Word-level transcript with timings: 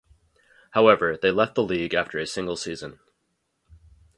However, 0.71 1.15
they 1.15 1.29
left 1.29 1.53
the 1.53 1.61
league 1.61 1.93
after 1.93 2.17
a 2.17 2.25
single 2.25 2.57
season. 2.57 2.97